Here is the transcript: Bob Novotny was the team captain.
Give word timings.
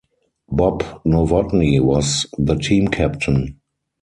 Bob 0.49 0.81
Novotny 1.05 1.79
was 1.79 2.25
the 2.39 2.55
team 2.55 2.87
captain. 2.87 3.59